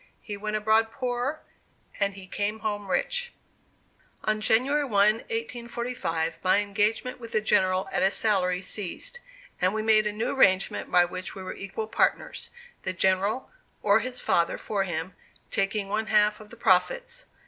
[0.23, 1.41] He went abroad poor,
[1.99, 3.31] and he came home rich.
[4.23, 9.19] On January 1, 1845, my engagement with the General at a salary ceased,
[9.61, 12.49] and we made a new arrangement by which we were equal partners,
[12.81, 13.51] the General,
[13.83, 15.13] or his father for him,
[15.51, 17.27] taking one half of the profits.